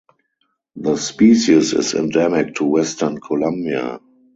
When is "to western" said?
2.55-3.19